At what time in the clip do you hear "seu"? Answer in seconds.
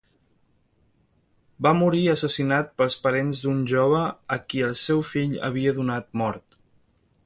4.89-5.09